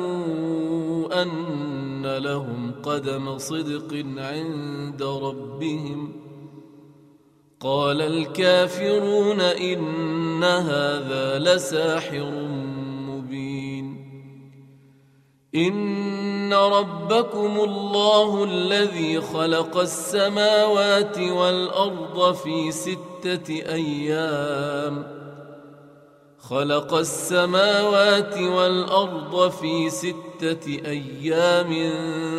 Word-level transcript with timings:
أن 1.22 2.16
لهم 2.16 2.72
قدم 2.82 3.38
صدق 3.38 4.04
عند 4.16 5.02
ربهم. 5.02 6.12
قال 7.60 8.02
الكافرون 8.02 9.40
إن 9.40 10.44
هذا 10.44 11.38
لساحر 11.38 12.30
مبين. 13.08 13.96
إن 15.54 16.54
ربكم 16.54 17.60
الله 17.60 18.44
الذي 18.44 19.20
خلق 19.20 19.76
السماوات 19.76 21.18
والأرض 21.18 22.34
في 22.34 22.72
ستة 22.72 23.50
أيام. 23.50 25.19
خلق 26.50 26.94
السماوات 26.94 28.38
والأرض 28.38 29.50
في 29.50 29.90
ستة 29.90 30.66
أيام 30.66 31.98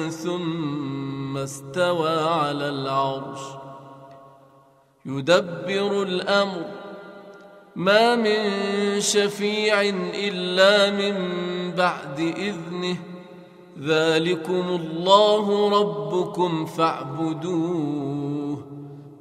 ثم 0.09 1.37
استوى 1.37 2.09
على 2.09 2.69
العرش. 2.69 3.39
يدبر 5.05 6.03
الأمر. 6.03 6.65
ما 7.75 8.15
من 8.15 8.39
شفيع 8.99 9.81
إلا 10.13 10.91
من 10.91 11.15
بعد 11.71 12.19
إذنه. 12.19 12.97
ذلكم 13.81 14.63
الله 14.69 15.69
ربكم 15.79 16.65
فاعبدوه. 16.65 18.57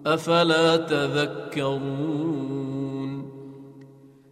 أفلا 0.06 0.77
تذكرون؟ 0.77 2.50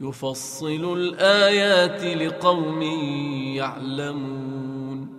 يفصل 0.00 0.98
الآيات 0.98 2.04
لقوم 2.04 2.82
يعلمون. 3.56 5.14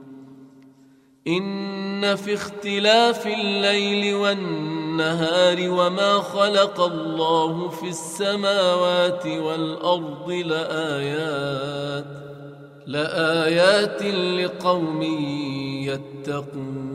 إن 1.28 2.16
في 2.16 2.34
اختلاف 2.34 3.28
الليل 3.28 4.16
والنهار 4.16 5.70
وما 5.70 6.14
خلق 6.14 6.82
الله 6.82 7.70
في 7.70 7.90
السماوات 7.90 9.26
والأرض 9.26 10.30
لآيات 10.30 12.06
لآيات 12.88 14.04
لقوم 14.04 15.02
يتقون. 15.84 16.95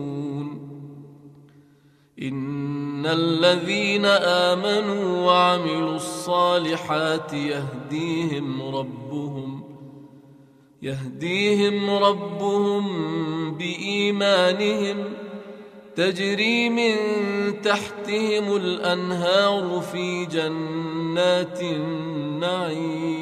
ان 2.21 3.05
الذين 3.05 4.05
امنوا 4.05 5.25
وعملوا 5.25 5.95
الصالحات 5.95 7.33
يهديهم 7.33 8.75
ربهم 8.75 9.63
يهديهم 10.81 11.89
ربهم 11.89 12.83
بايمانهم 13.57 15.03
تجري 15.95 16.69
من 16.69 16.95
تحتهم 17.61 18.55
الانهار 18.55 19.81
في 19.91 20.25
جنات 20.25 21.61
النعيم 21.61 23.21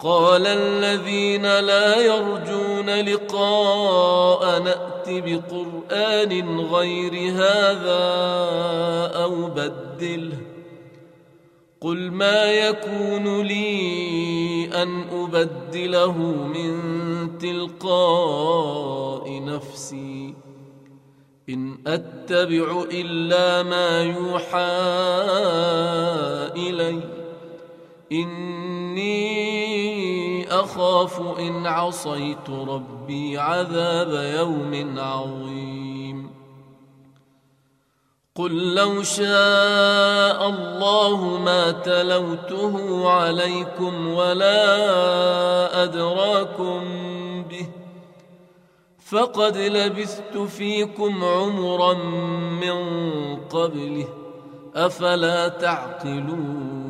قال 0.00 0.46
الذين 0.46 1.42
لا 1.42 2.00
يرجون 2.00 2.90
لقاء 2.90 4.62
نأت 4.62 5.08
بقرآن 5.08 6.60
غير 6.60 7.32
هذا 7.32 8.04
أو 9.22 9.46
بدله 9.46 10.38
قل 11.80 12.10
ما 12.10 12.52
يكون 12.52 13.42
لي 13.42 14.70
أن 14.82 15.04
أبدله 15.12 16.12
من 16.54 16.72
تلقاء 17.38 19.42
نفسي 19.44 20.34
إن 21.48 21.78
أتبع 21.86 22.84
إلا 22.92 23.62
ما 23.62 24.02
يوحى 24.02 24.70
إلي 26.56 27.00
إني 28.12 29.59
أخاف 30.60 31.20
إن 31.38 31.66
عصيت 31.66 32.50
ربي 32.50 33.38
عذاب 33.38 34.12
يوم 34.38 34.98
عظيم. 34.98 36.30
قل 38.34 38.74
لو 38.74 39.02
شاء 39.02 40.48
الله 40.48 41.38
ما 41.38 41.70
تلوته 41.70 43.08
عليكم 43.10 44.08
ولا 44.08 44.62
أدراكم 45.82 46.80
به 47.50 47.66
فقد 49.06 49.56
لبثت 49.56 50.38
فيكم 50.38 51.24
عمرا 51.24 51.94
من 52.62 52.76
قبله 53.36 54.08
أفلا 54.74 55.48
تعقلون؟ 55.48 56.89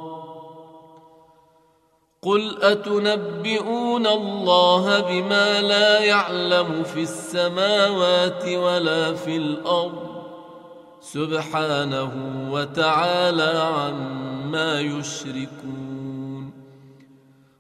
قل 2.22 2.58
أتنبئون 2.62 4.08
الله 4.08 5.00
بما 5.00 5.62
لا 5.62 6.00
يعلم 6.00 6.84
في 6.84 7.02
السماوات 7.02 8.48
ولا 8.48 9.14
في 9.14 9.38
الأرض؟ 9.38 10.14
سبحانه 11.02 12.12
وتعالى 12.52 13.72
عما 13.78 14.80
يشركون. 14.80 15.83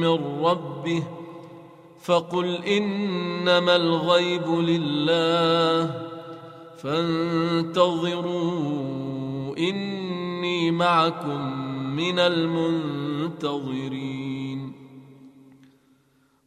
من 0.00 0.44
ربه 0.44 1.02
فقل 2.02 2.64
إنما 2.64 3.76
الغيب 3.76 4.48
لله 4.48 6.10
فانتظروا 6.82 8.30
إني 9.58 10.70
معكم 10.70 11.70
من 11.96 12.18
المنتظرين 12.18 13.60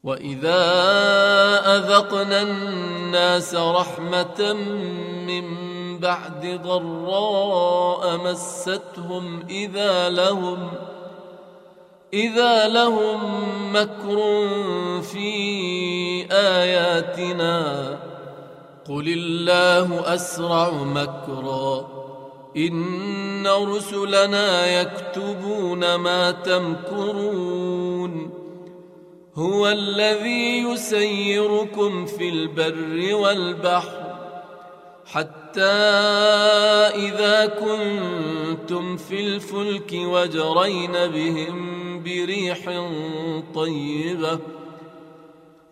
وإذا 0.04 0.64
أذقنا 1.76 2.42
الناس 2.42 3.56
رحمة 3.56 4.54
من 5.28 5.74
بعد 6.00 6.62
ضراء 6.64 8.18
مستهم 8.18 9.44
إذا 9.50 10.10
لهم 10.10 10.70
إذا 12.14 12.68
لهم 12.68 13.20
مكر 13.74 14.18
في 15.02 15.32
آياتنا 16.32 17.88
قل 18.90 19.08
الله 19.08 20.16
أسرع 20.16 20.72
مكرا 20.72 21.88
إن 22.58 23.48
رسلنا 23.48 24.82
يكتبون 24.82 25.96
ما 25.96 26.32
تمكرون 26.32 28.30
هو 29.36 29.68
الذي 29.68 30.58
يسيركم 30.58 32.06
في 32.06 32.30
البر 32.30 33.16
والبحر 33.16 34.16
حتى 35.06 35.43
إذا 36.96 37.46
كنتم 37.46 38.98
في 38.98 39.20
الفلك 39.20 39.92
وجرين 39.94 40.92
بهم 40.92 42.04
بريح 42.04 42.90
طيبة 43.56 44.40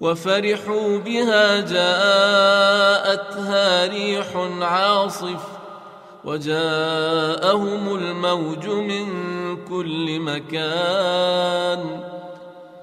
وفرحوا 0.02 0.98
بها 0.98 1.60
جاءتها 1.60 2.68
ريح 3.88 4.36
عاصف 4.62 5.62
وجاءهم 6.26 7.96
الموج 7.96 8.68
من 8.68 9.08
كل 9.66 10.20
مكان 10.20 12.11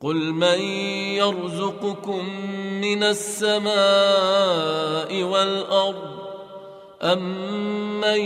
قل 0.00 0.32
من 0.32 0.60
يرزقكم 1.16 2.28
من 2.80 3.02
السماء 3.02 3.72
والارض 5.22 6.16
امن 7.02 8.20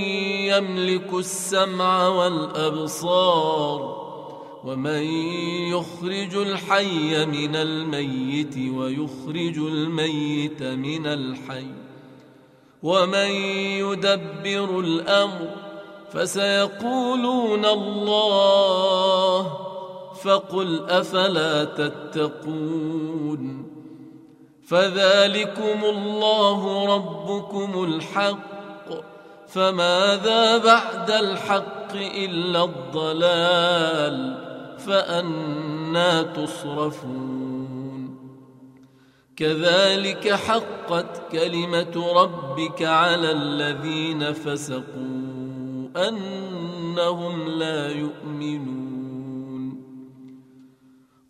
يملك 0.50 1.14
السمع 1.14 2.08
والابصار 2.08 4.00
ومن 4.64 5.02
يخرج 5.72 6.34
الحي 6.36 7.26
من 7.26 7.56
الميت 7.56 8.56
ويخرج 8.56 9.58
الميت 9.58 10.62
من 10.62 11.06
الحي 11.06 11.66
ومن 12.82 13.30
يدبر 13.80 14.80
الامر 14.80 15.50
فسيقولون 16.12 17.64
الله 17.64 19.69
فقل 20.22 20.90
أفلا 20.90 21.64
تتقون 21.64 23.70
فذلكم 24.66 25.84
الله 25.84 26.86
ربكم 26.94 27.84
الحق 27.84 28.40
فماذا 29.48 30.58
بعد 30.58 31.10
الحق 31.10 31.94
إلا 31.94 32.64
الضلال 32.64 34.36
فأنا 34.78 36.22
تصرفون 36.22 37.50
كذلك 39.36 40.32
حقت 40.32 41.32
كلمة 41.32 42.22
ربك 42.22 42.82
على 42.82 43.32
الذين 43.32 44.32
فسقوا 44.32 45.30
أنهم 46.08 47.48
لا 47.48 47.90
يؤمنون 47.90 48.89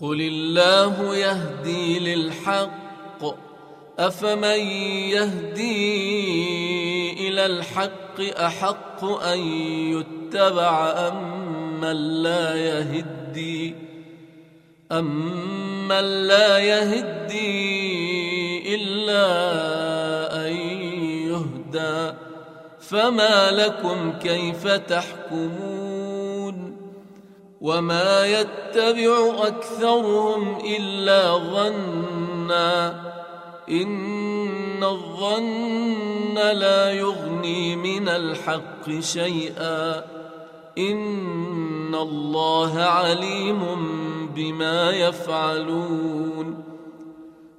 قل 0.00 0.20
الله 0.20 1.16
يهدي 1.16 1.98
للحق 1.98 3.24
افمن 3.98 4.60
يهدي 5.12 5.78
إلى 7.28 7.46
الحق 7.46 8.20
احق 8.20 9.04
ان 9.04 9.38
يتبع 9.92 10.90
ام 11.08 11.80
من 11.80 12.22
لا 12.22 12.54
يهدي 12.54 13.74
امن 14.92 16.26
لا 16.26 16.58
يهدي 16.58 17.40
الا 18.74 19.26
ان 20.46 20.52
يهدى 21.28 22.16
فما 22.80 23.50
لكم 23.50 24.12
كيف 24.18 24.66
تحكمون 24.66 25.89
وما 27.60 28.26
يتبع 28.26 29.46
اكثرهم 29.46 30.58
الا 30.64 31.36
ظنا 31.36 33.00
ان 33.70 34.84
الظن 34.84 36.34
لا 36.34 36.92
يغني 36.92 37.76
من 37.76 38.08
الحق 38.08 39.00
شيئا 39.00 40.04
ان 40.78 41.94
الله 41.94 42.78
عليم 42.78 43.60
بما 44.34 44.90
يفعلون 44.90 46.64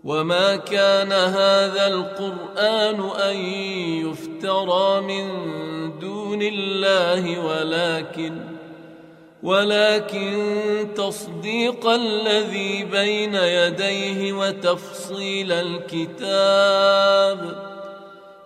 وما 0.04 0.56
كان 0.56 1.12
هذا 1.12 1.88
القران 1.88 3.00
ان 3.22 3.36
يفترى 4.06 5.02
من 5.02 5.30
دون 6.00 6.42
الله 6.42 7.46
ولكن 7.46 8.61
ولكن 9.44 10.88
تصديق 10.96 11.88
الذي 11.88 12.84
بين 12.84 13.36
يديه 13.36 14.34
وتفصيل 14.34 15.52
الكتاب 15.52 16.92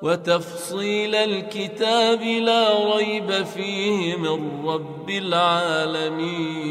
وتفصيل 0.02 1.16
الكتاب 1.16 2.22
لا 2.22 2.96
ريب 2.96 3.44
فيه 3.44 4.16
من 4.16 4.68
رب 4.68 5.10
العالمين. 5.10 6.66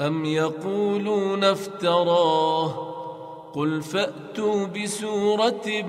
أم 0.00 0.24
يقولون 0.24 1.44
افتراه؟ 1.44 2.94
قل 3.54 3.82
فأتوا 3.82 4.66
بسورة 4.66 5.84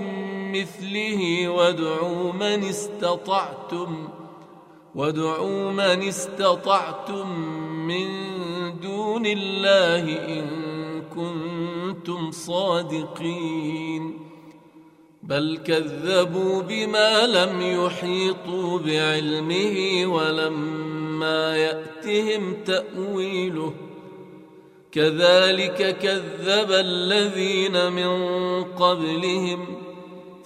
مثله 0.53 1.49
وادعوا 1.49 2.33
من 2.33 2.69
استطعتم. 2.69 4.18
وادعوا 4.95 5.71
من 5.71 6.07
استطعتم 6.07 7.39
من 7.87 8.07
دون 8.81 9.25
الله 9.25 10.03
ان 10.39 10.45
كنتم 11.15 12.31
صادقين 12.31 14.19
بل 15.23 15.59
كذبوا 15.65 16.61
بما 16.61 17.27
لم 17.27 17.61
يحيطوا 17.61 18.79
بعلمه 18.79 20.05
ولما 20.05 21.57
ياتهم 21.57 22.53
تاويله 22.65 23.73
كذلك 24.91 25.97
كذب 25.97 26.71
الذين 26.71 27.91
من 27.91 28.13
قبلهم 28.63 29.88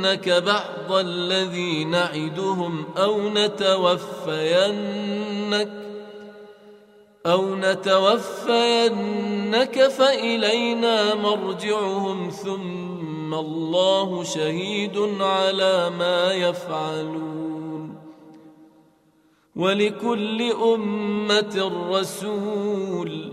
نرينك 0.00 0.28
بعض 0.28 0.92
الذي 0.92 1.84
نعدهم 1.84 2.84
أو 2.96 3.28
نتوفينك 3.28 4.60
أو 7.26 7.54
نتوفينك 7.54 8.98
فإلينا 9.88 11.14
مرجعهم 11.14 12.30
ثم 12.30 13.34
الله 13.34 14.24
شهيد 14.24 14.98
على 15.20 15.90
ما 15.98 16.32
يفعلون 16.32 17.94
ولكل 19.56 20.52
أمة 20.52 21.72
رسول 21.90 23.32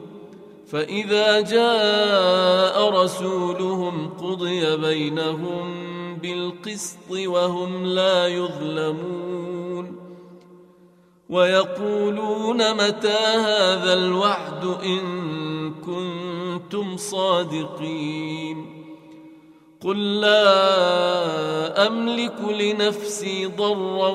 فإذا 0.68 1.42
جاء 1.42 2.90
رسولهم 2.90 4.10
قضي 4.10 4.78
بينهم 4.78 5.97
بالقسط 6.22 7.12
وهم 7.12 7.86
لا 7.86 8.28
يظلمون 8.28 10.08
ويقولون 11.30 12.74
متى 12.74 13.18
هذا 13.36 13.94
الوعد 13.94 14.66
إن 14.66 15.74
كنتم 15.74 16.98
صادقين 16.98 18.78
قل 19.82 20.22
لا 20.22 21.88
أملك 21.88 22.42
لنفسي 22.42 23.46
ضرا 23.46 24.10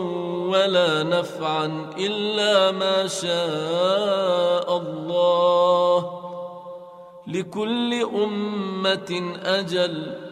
ولا 0.49 1.03
نفعا 1.03 1.91
إلا 1.99 2.71
ما 2.71 3.07
شاء 3.07 4.77
الله 4.77 6.23
لكل 7.27 7.95
أمة 8.03 9.37
أجل 9.45 10.32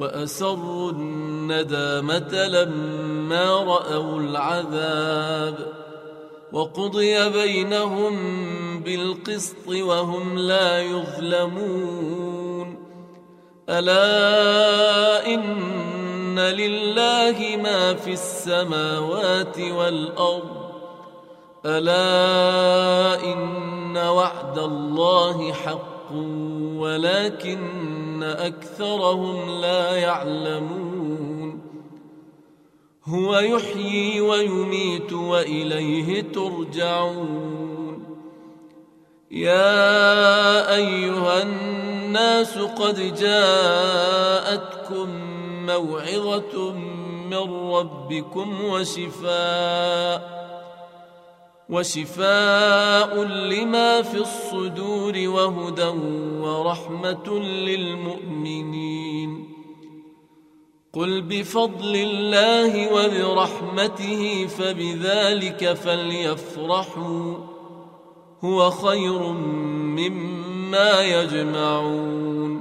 وأسروا 0.00 0.92
الندامة 0.92 2.46
لما 2.46 3.50
رأوا 3.50 4.20
العذاب 4.20 5.54
وقضي 6.52 7.30
بينهم 7.30 8.14
بالقسط 8.80 9.68
وهم 9.68 10.38
لا 10.38 10.82
يظلمون. 10.82 12.76
ان 13.68 15.34
إن 15.34 16.38
لله 16.38 17.56
ما 17.62 17.94
في 17.94 18.12
السماوات 18.12 19.58
والأرض. 19.58 20.70
ألا 21.66 23.24
إن 23.24 23.96
وعد 23.96 24.58
الله 24.58 25.52
حق 25.52 26.12
ولكن 26.76 28.09
أكثرهم 28.22 29.60
لا 29.60 29.96
يعلمون. 29.96 31.60
هو 33.04 33.38
يحيي 33.38 34.20
ويميت 34.20 35.12
وإليه 35.12 36.20
ترجعون. 36.20 38.16
يا 39.30 40.74
أيها 40.74 41.42
الناس 41.42 42.58
قد 42.58 43.14
جاءتكم 43.14 45.08
موعظة 45.66 46.72
من 47.30 47.72
ربكم 47.72 48.64
وشفاء. 48.64 50.39
وشفاء 51.70 53.22
لما 53.24 54.02
في 54.02 54.18
الصدور 54.18 55.12
وهدى 55.28 55.92
ورحمة 56.40 57.38
للمؤمنين. 57.38 59.30
قل 60.92 61.22
بفضل 61.22 61.96
الله 61.96 62.92
وبرحمته 62.92 64.46
فبذلك 64.46 65.72
فليفرحوا 65.72 67.34
هو 68.44 68.70
خير 68.70 69.22
مما 69.98 71.02
يجمعون. 71.02 72.60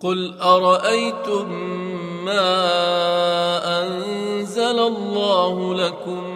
قل 0.00 0.38
أرأيتم 0.40 1.52
ما 2.24 2.56
أنزل 3.82 4.78
الله 4.78 5.74
لكم 5.74 6.35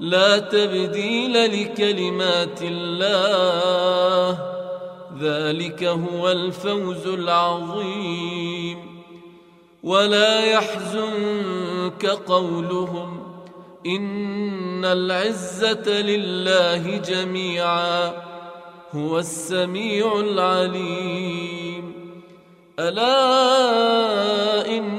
لا 0.00 0.38
تبديل 0.38 1.62
لكلمات 1.62 2.62
الله. 2.62 4.38
ذلك 5.20 5.84
هو 5.84 6.30
الفوز 6.30 7.06
العظيم. 7.06 9.02
ولا 9.82 10.44
يحزنك 10.44 12.06
قولهم. 12.06 13.22
إن 13.86 14.84
العزة 14.84 16.00
لله 16.02 16.96
جميعا. 16.96 18.12
هو 18.94 19.18
السميع 19.18 20.20
العليم. 20.20 21.94
ألا 22.78 23.16
إن 24.76 24.98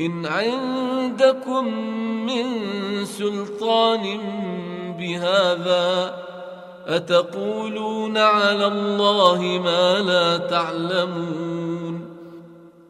إن 0.00 0.26
عندكم 0.26 1.64
من 2.26 2.44
سلطان 3.04 4.20
بهذا 4.98 6.16
أتقولون 6.86 8.18
على 8.18 8.66
الله 8.66 9.42
ما 9.42 9.98
لا 9.98 10.36
تعلمون 10.36 12.10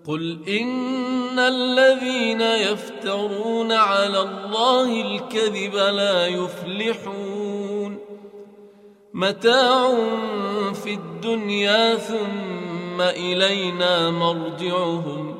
قل 0.06 0.38
إن 0.48 1.38
الذين 1.38 2.40
يفترون 2.40 3.72
على 3.72 4.20
الله 4.20 5.00
الكذب 5.00 5.74
لا 5.74 6.26
يفلحون 6.26 7.98
متاع 9.14 9.94
في 10.84 10.94
الدنيا 10.94 11.94
ثم 11.94 13.00
إلينا 13.00 14.10
مرجعهم 14.10 15.39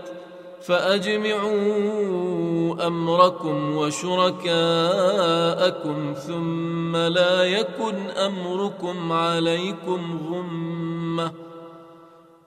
فأجمعوا 0.61 1.61
أمركم 2.87 3.75
وشركاءكم 3.77 4.53
ثم 6.13 6.95
لا 6.95 7.43
يكن 7.43 7.95
أمركم 8.09 9.11
عليكم 9.11 10.19
غمة 10.29 11.31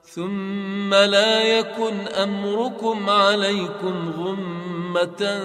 ثم 0.02 0.94
لا 0.94 1.58
يكن 1.58 2.08
أمركم 2.08 3.10
عليكم 3.10 4.12
غمة 4.18 5.40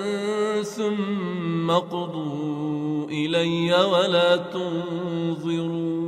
ثم 0.62 1.72
قضوا 1.72 3.06
إلي 3.10 3.84
ولا 3.84 4.36
تنظرون 4.36 6.00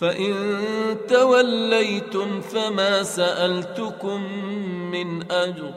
فإن 0.00 0.34
توليتم 1.08 2.40
فما 2.40 3.02
سألتكم 3.02 4.22
من 4.90 5.32
أجر 5.32 5.72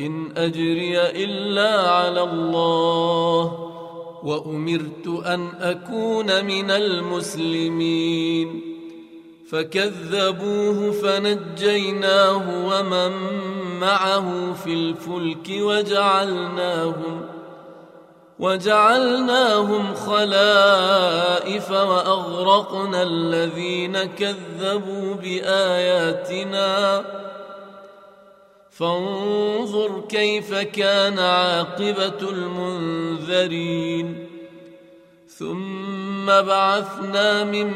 إن 0.00 0.36
أجري 0.36 1.00
إلا 1.00 1.90
على 1.90 2.22
الله 2.22 3.68
وأمرت 4.22 5.06
أن 5.26 5.48
أكون 5.60 6.44
من 6.44 6.70
المسلمين 6.70 8.60
فكذبوه 9.48 10.92
فنجيناه 10.92 12.66
ومن 12.66 13.12
معه 13.80 14.52
في 14.52 14.72
الفلك 14.74 15.48
وجعلناهم 15.50 17.31
وجعلناهم 18.42 19.94
خلائف 19.94 21.70
وأغرقنا 21.70 23.02
الذين 23.02 24.04
كذبوا 24.04 25.14
بآياتنا. 25.14 27.04
فانظر 28.70 30.00
كيف 30.08 30.54
كان 30.54 31.18
عاقبة 31.18 32.30
المنذرين. 32.30 34.28
ثم 35.38 36.26
بعثنا 36.26 37.44
من 37.44 37.70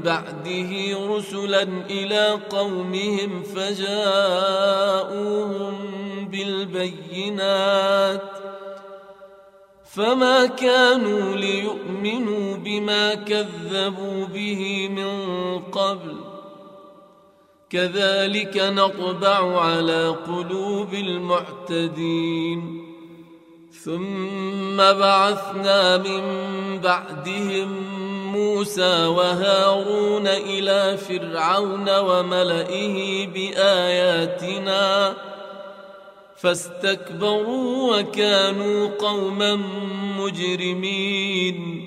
بعده 0.00 0.96
رسلا 1.16 1.62
إلى 1.90 2.38
قومهم 2.50 3.42
فجاءوهم 3.42 4.68
بالبينات. 6.32 8.37
فما 9.98 10.46
كانوا 10.46 11.36
ليؤمنوا 11.36 12.56
بما 12.56 13.14
كذبوا 13.14 14.24
به 14.24 14.88
من 14.88 15.10
قبل. 15.58 16.14
كذلك 17.70 18.56
نطبع 18.56 19.60
على 19.60 20.08
قلوب 20.08 20.94
المعتدين. 20.94 22.84
ثم 23.84 24.76
بعثنا 24.76 25.96
من 25.96 26.22
بعدهم 26.80 27.68
موسى 28.32 29.06
وهارون 29.06 30.26
إلى 30.26 30.96
فرعون 30.96 31.98
وملئه 31.98 33.26
بآياتنا. 33.26 35.14
فاستكبروا 36.40 37.96
وكانوا 37.96 38.88
قوما 38.88 39.56
مجرمين. 40.18 41.86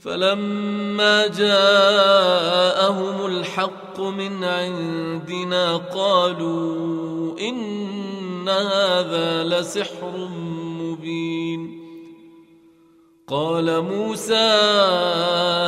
فلما 0.00 1.26
جاءهم 1.26 3.26
الحق 3.26 4.00
من 4.00 4.44
عندنا 4.44 5.76
قالوا 5.76 7.40
إن 7.40 8.48
هذا 8.48 9.44
لسحر 9.44 10.28
مبين. 10.80 11.84
قال 13.28 13.80
موسى 13.80 14.50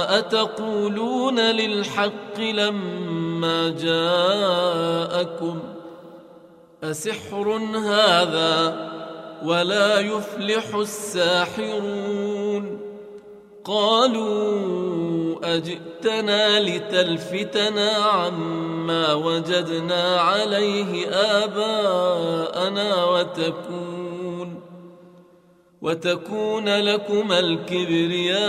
أتقولون 0.08 1.40
للحق 1.40 2.40
لما 2.40 3.68
جاءكم؟ 3.68 5.75
أسحر 6.84 7.48
هذا 7.76 8.86
ولا 9.44 10.00
يفلح 10.00 10.74
الساحرون. 10.74 12.80
قالوا 13.64 15.56
أجئتنا 15.56 16.60
لتلفتنا 16.60 17.90
عما 17.90 19.12
وجدنا 19.12 20.20
عليه 20.20 21.08
آباءنا 21.08 23.04
وتكون 23.04 24.60
وتكون 25.82 26.68
لكما 26.68 27.38
الكبرياء 27.38 28.46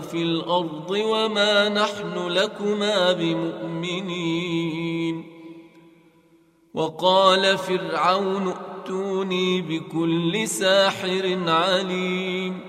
في 0.00 0.22
الأرض 0.22 0.90
وما 0.90 1.68
نحن 1.68 2.28
لكما 2.28 3.12
بمؤمنين. 3.12 5.31
وقال 6.74 7.58
فرعون 7.58 8.48
ائتوني 8.48 9.60
بكل 9.62 10.48
ساحر 10.48 11.38
عليم. 11.46 12.60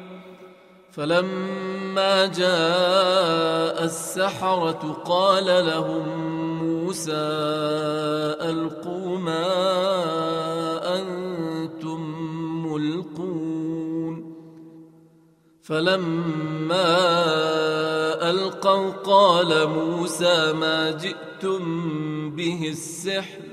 فلما 0.91 2.25
جاء 2.25 3.83
السحرة 3.83 5.01
قال 5.05 5.45
لهم 5.45 6.07
موسى 6.63 7.11
ألقوا 8.41 9.17
ما 9.17 9.49
أنتم 10.99 12.01
ملقون. 12.67 14.33
فلما 15.61 16.85
ألقوا 18.29 18.89
قال 18.89 19.67
موسى 19.67 20.53
ما 20.53 20.91
جئتم 20.91 21.63
به 22.35 22.67
السحر 22.69 23.52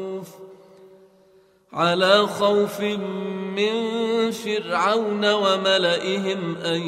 على 1.73 2.27
خوف 2.27 2.81
من 3.55 3.71
فرعون 4.31 5.33
وملئهم 5.33 6.55
أن 6.55 6.81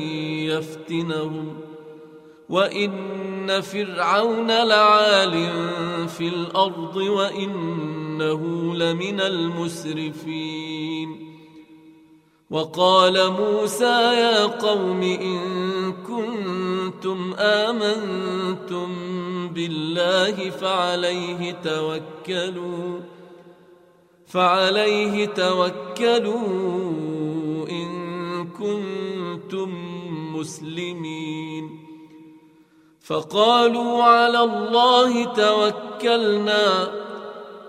يفتنهم. 0.49 1.57
وإن 2.49 3.61
فرعون 3.61 4.47
لعال 4.47 5.49
في 6.07 6.27
الأرض 6.27 6.95
وإنه 6.95 8.73
لمن 8.75 9.21
المسرفين. 9.21 10.73
وقال 12.49 13.31
موسى 13.31 14.13
يا 14.13 14.45
قوم 14.45 15.01
إن 15.01 15.39
كنتم 15.93 17.33
آمنتم 17.39 18.87
بالله 19.47 20.49
فعليه 20.49 21.51
توكلوا. 21.51 23.12
فعليه 24.33 25.25
توكلوا 25.25 26.37
إن 27.69 28.47
كنتم 28.47 29.69
مسلمين. 30.35 31.69
فقالوا 33.01 34.03
على 34.03 34.39
الله 34.39 35.23
توكلنا. 35.23 36.91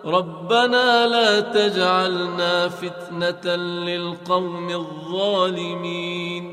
ربنا 0.05 1.07
لا 1.07 1.41
تجعلنا 1.41 2.69
فتنة 2.69 3.57
للقوم 3.57 4.71
الظالمين. 4.71 6.45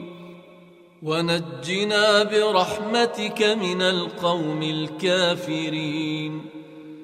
ونجنا 1.03 2.23
برحمتك 2.23 3.43
من 3.43 3.81
القوم 3.81 4.63
الكافرين. 4.63 6.60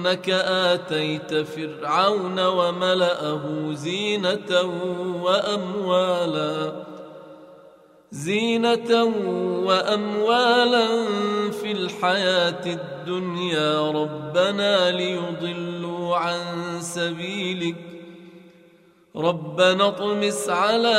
انك 0.00 0.30
آتيت 0.30 1.34
فرعون 1.34 2.40
وملأه 2.46 3.72
زينة 3.72 4.72
وأموالا 5.22 6.72
زينة 8.12 9.04
وأموالا 9.64 10.88
في 11.50 11.72
الحياة 11.72 12.66
الدنيا. 12.66 13.90
ربنا 13.90 14.90
ليضلوا 14.90 16.16
عن 16.16 16.40
سبيلك. 16.80 17.76
ربنا 19.16 19.88
اطمس 19.88 20.48
على 20.48 20.98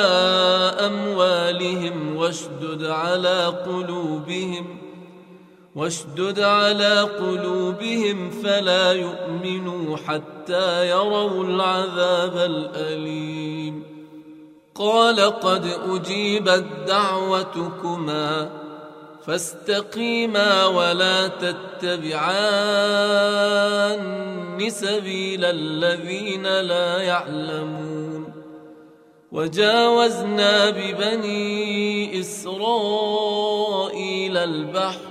أموالهم 0.80 2.16
واشدد 2.16 2.86
على 2.86 3.46
قلوبهم. 3.46 4.81
واشدد 5.76 6.40
على 6.40 7.02
قلوبهم 7.02 8.30
فلا 8.30 8.92
يؤمنوا 8.92 9.98
حتى 9.98 10.90
يروا 10.90 11.44
العذاب 11.44 12.38
الأليم. 12.38 13.84
قال 14.76 15.20
قد 15.20 15.66
أجيبت 15.90 16.66
دعوتكما 16.88 18.50
فاستقيما 19.26 20.66
ولا 20.66 21.28
تتبعان 21.28 22.32
سبيل 24.70 25.46
الذين 25.46 26.44
لا 26.62 27.02
يعلمون. 27.02 28.34
وجاوزنا 29.32 30.70
ببني 30.70 32.20
إسرائيل 32.20 33.18
البحر 34.38 35.11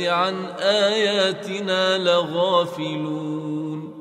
عن 0.00 0.44
آياتنا 0.60 1.98
لغافلون. 1.98 3.96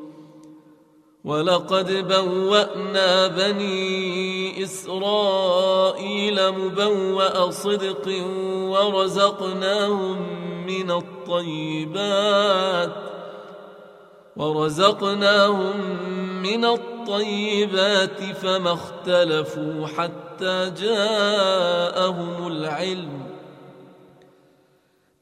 ولقد 1.25 2.07
بوأنا 2.07 3.27
بني 3.27 4.63
إسرائيل 4.63 6.51
مبوأ 6.51 7.51
صدق 7.51 8.23
ورزقناهم 8.69 10.17
من 10.67 10.91
الطيبات 10.91 12.95
ورزقناهم 14.35 15.79
من 16.43 16.65
الطيبات 16.65 18.23
فما 18.23 18.73
اختلفوا 18.73 19.87
حتى 19.87 20.71
جاءهم 20.81 22.47
العلم. 22.47 23.34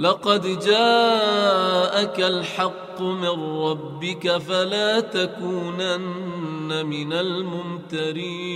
لقد 0.00 0.60
جاءك 0.60 2.20
الحق 2.20 3.00
من 3.00 3.60
ربك 3.62 4.38
فلا 4.38 5.00
تكونن 5.00 6.86
من 6.86 7.12
الممترين 7.12 8.50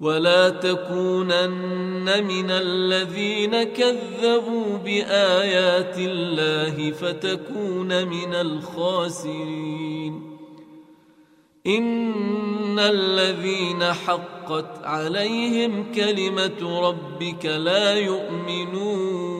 ولا 0.00 0.48
تكونن 0.48 2.24
من 2.24 2.50
الذين 2.50 3.62
كذبوا 3.62 4.76
بآيات 4.84 5.98
الله 5.98 6.90
فتكون 6.90 8.08
من 8.08 8.34
الخاسرين. 8.34 10.30
إن 11.66 12.78
الذين 12.78 13.84
حقت 13.84 14.84
عليهم 14.84 15.92
كلمة 15.92 16.80
ربك 16.88 17.46
لا 17.46 17.94
يؤمنون. 17.94 19.39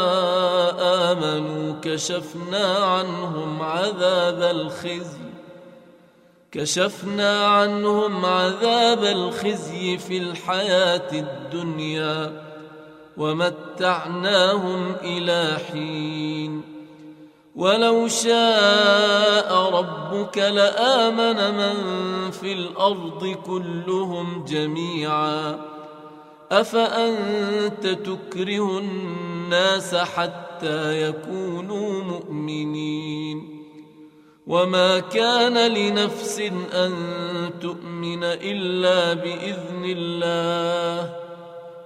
آمنوا 1.11 1.75
كشفنا 1.81 2.77
عنهم 2.77 3.61
عذاب 3.61 4.41
الخزي 4.41 5.31
كشفنا 6.51 7.45
عنهم 7.47 8.25
عذاب 8.25 9.03
الخزي 9.03 9.97
في 9.97 10.17
الحياة 10.17 11.11
الدنيا 11.13 12.43
ومتعناهم 13.17 14.95
إلى 15.03 15.57
حين. 15.71 16.61
ولو 17.55 18.07
شاء 18.07 19.53
ربك 19.73 20.37
لآمن 20.37 21.57
من 21.57 21.75
في 22.31 22.53
الأرض 22.53 23.37
كلهم 23.45 24.45
جميعاً. 24.45 25.70
أفأنت 26.51 27.87
تكره 27.87 28.79
الناس 28.79 29.95
حتى 29.95 31.09
يكونوا 31.09 32.03
مؤمنين؟ 32.03 33.61
وما 34.47 34.99
كان 34.99 35.71
لنفس 35.71 36.39
أن 36.73 36.93
تؤمن 37.61 38.23
إلا 38.23 39.13
بإذن 39.13 39.85
الله. 39.85 41.15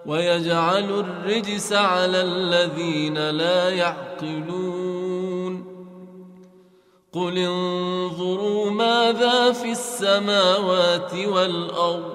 ويجعل 0.06 1.00
الرجس 1.00 1.74
على 1.74 2.22
الذين 2.22 3.30
لا 3.30 3.70
يعقلون. 3.70 5.66
قل 7.14 7.38
انظروا 7.38 8.72
ماذا 8.72 9.52
في 9.52 9.72
السماوات 9.72 11.14
والأرض. 11.14 12.15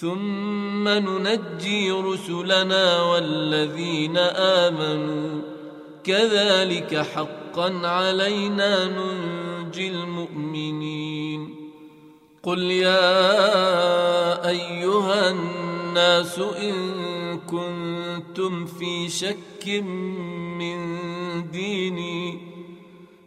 ثم 0.00 0.88
ننجي 0.88 1.90
رسلنا 1.90 3.02
والذين 3.02 4.16
آمنوا. 4.16 5.42
كذلك 6.04 6.96
حقا 6.96 7.86
علينا 7.86 8.84
ننجي 8.86 9.88
المؤمنين. 9.88 11.54
قل 12.42 12.58
يا 12.58 14.48
أيها 14.48 15.30
الناس 15.30 16.38
إن 16.38 16.74
كنتم 17.38 18.66
في 18.66 19.08
شك 19.08 19.68
من 20.58 21.00
ديني 21.50 22.49